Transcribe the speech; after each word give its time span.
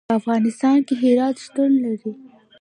په 0.09 0.13
افغانستان 0.19 0.77
کې 0.87 0.93
هرات 1.01 1.35
شتون 1.45 1.71
لري. 1.83 2.11